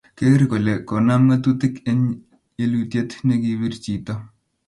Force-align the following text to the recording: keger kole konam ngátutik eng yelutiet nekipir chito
keger 0.17 0.41
kole 0.51 0.73
konam 0.87 1.21
ngátutik 1.27 1.75
eng 1.91 2.03
yelutiet 2.59 3.09
nekipir 3.27 3.73
chito 3.83 4.13